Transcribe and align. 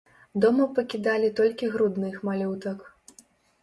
Дома 0.45 0.67
пакідалі 0.79 1.31
толькі 1.43 1.71
грудных 1.77 2.13
малютак. 2.31 2.79